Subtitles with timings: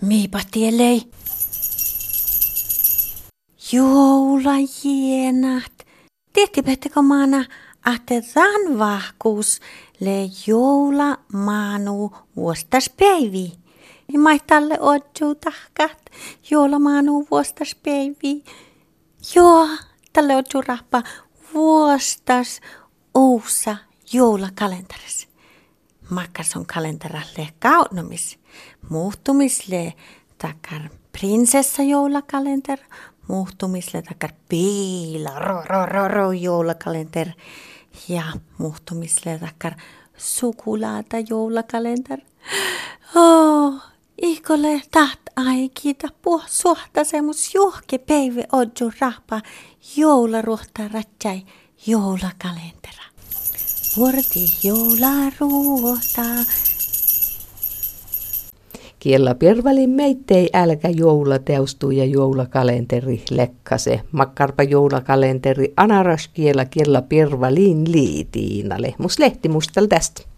[0.00, 1.02] Miipa tielei.
[3.72, 5.72] Joulajienat.
[6.32, 7.44] Tiedättekö maana,
[7.94, 8.14] että
[8.78, 9.60] vahkuus
[10.00, 13.52] le joula maanu vuostas päivi.
[14.18, 16.10] Maitalle odju tahkat,
[16.50, 18.44] joula maanu vuostas päivi.
[19.34, 19.68] Joo,
[20.12, 20.34] tälle
[20.66, 21.02] rahpa
[21.54, 22.60] vuostas
[23.14, 23.76] uusa
[24.12, 25.28] joulakalenteris.
[26.10, 28.38] Makkas on kalenteralle kaunomis,
[28.88, 29.92] muuttumisle
[30.38, 32.78] takar prinsessa joulakalenter,
[33.28, 37.28] muuttumisle takar piila ro ro ro ro joulakalenter
[38.08, 38.24] ja
[38.58, 39.72] muuttumisle takar
[40.16, 42.18] sukulaata joulakalenter.
[43.14, 43.74] Oh,
[44.22, 49.40] ihkole taht aikita puh suhta semmus juhke päivä odju rahpa
[49.96, 51.42] joularuhta ratsai
[51.86, 53.04] joulakalentera.
[53.96, 56.22] Vuorti joularuhta.
[58.98, 61.34] Kiellä pirvalin meittei älkä joula
[61.96, 64.00] ja joulakalenteri lekkase.
[64.12, 68.82] Makkarpa joulakalenteri anaras kiellä kiellä pirvalin liitiina.
[68.82, 70.29] Lehmus lehti mustal tästä.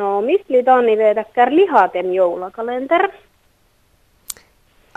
[0.00, 3.08] No, misli tonni vedäkkär lihaten joulakalenter?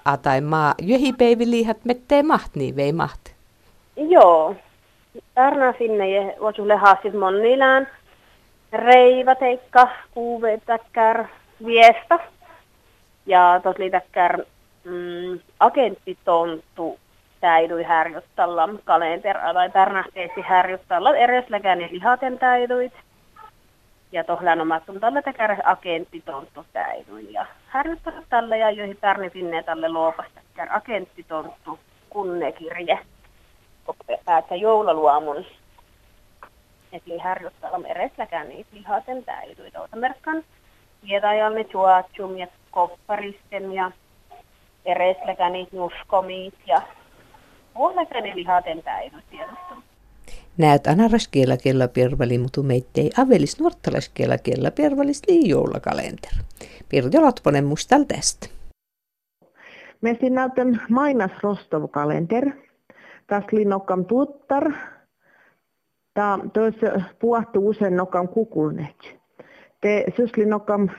[0.05, 3.19] Atai maa jöhipäivi lihat mettei maht niin vei maht.
[3.95, 4.55] Joo.
[5.35, 7.87] Tärnä sinne je voisu lehaasit monnilään.
[8.73, 11.25] Reiva teikka, kuuvetäkkär,
[11.65, 12.19] viestä.
[13.25, 14.37] Ja tos liitäkkär
[14.83, 16.99] mm, agenttitonttu
[17.41, 22.93] täidui härjottalla kalentera tai tärnähteesi härjottalla eresläkäni lihaten täiduit.
[24.13, 27.33] Ja tohlaan omattum tällä tekär agenttitonttu täiduin.
[27.33, 32.99] Ja härjottalla tällä ja joihin tärni sinne tälle luopastäkkär agenttitonttu kunnekirje.
[34.25, 35.45] Päätä joulaluomun.
[36.91, 39.75] Eli härjottalla eresläkään niitä lihaten täiduit.
[39.75, 40.43] Otamerkkan
[41.07, 43.91] vietäjämme tuatsum ja kopparisten ja
[44.85, 46.81] eresläkänit nuskomit ja
[47.75, 49.75] vuolekäni lihaten täidyt tiedosta.
[50.57, 56.31] Näet anaraskiela kella pirvali, mutta meittei avelis nuortalaskiela kella pirvalis liijoulakalenter.
[56.89, 58.47] Pirjo Lotponen mustal tästä.
[60.01, 62.51] Me näytän mainas Rostov-kalenter.
[63.27, 64.71] Tässä linnokam tuttar.
[66.13, 66.39] Tämä
[67.19, 69.23] puhuttu usein nokam kukulnet
[69.83, 70.89] te sysli nokam,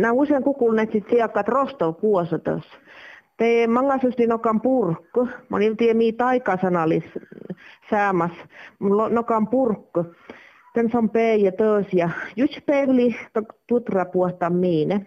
[0.00, 2.62] na usein kukulneet siakat rostol kuosotos.
[3.36, 6.12] Te manga sysli nokam purkku, moni tie mii
[9.10, 10.04] nokam purkku.
[10.74, 13.16] Tän on pei ja toos ja just peili
[13.66, 15.06] tutra puhta miine.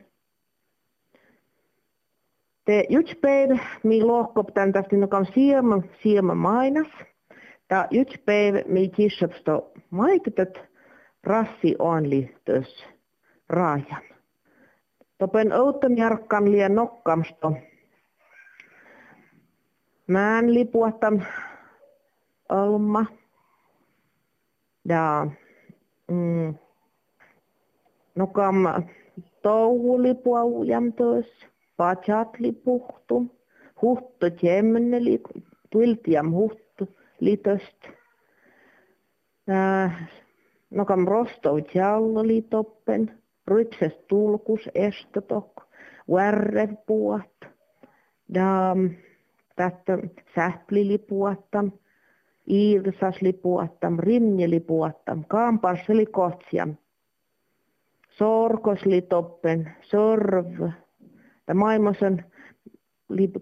[2.66, 6.88] Te just peil mi lohkop tän tästä nokam siema, siema mainas.
[7.68, 10.60] Ta just peil mi kissopsto maikutet
[11.24, 12.86] rassi on liittössä
[13.50, 14.02] raajan.
[15.18, 17.54] Topen outon jarkkan lien nokkamsto.
[20.08, 21.26] Mään lipuatan
[22.50, 23.06] alma.
[24.90, 25.28] Ja
[26.08, 26.56] mm,
[28.16, 28.56] nokam
[29.42, 31.46] touhulipua ujamtois.
[31.78, 33.26] Pajat lipuhtu.
[33.82, 34.98] Huhto tjemmene
[35.70, 36.88] tuiltiam huhtu
[37.20, 37.88] litöst.
[40.70, 43.12] Nokam rostov tjallo litoppen
[43.48, 45.68] rytses tulkus estotok,
[46.12, 47.46] värrepuot,
[48.34, 48.76] da
[49.56, 49.98] tästä
[52.46, 56.76] sähplilipuottam, iirsaslipuottam, rimnilipuottam, kaamparsselikotsiam,
[58.10, 60.70] sorkoslitoppen, sorv,
[61.48, 62.06] ja maailmassa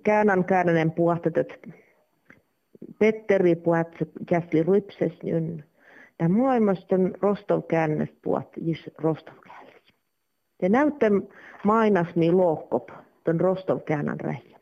[0.04, 1.56] käännän käännänen puhtat, että
[3.00, 3.88] Petteri puhat
[4.26, 5.66] käsli rypses nyt.
[6.20, 9.44] Ja maailmassa on Rostov käännös puhat, jis Rostov
[10.64, 11.10] det näyttää
[11.64, 12.90] mainas mi lohkop,
[13.24, 14.60] ton Rostov käännän räjä.